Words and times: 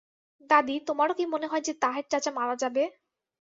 দাদী, 0.49 0.75
তোমারও 0.87 1.13
কি 1.17 1.23
মনে 1.33 1.47
হয় 1.47 1.63
যে 1.67 1.73
তাহের 1.83 2.05
চাচা 2.11 2.31
মারা 2.31 2.55
যাবে? 2.63 2.83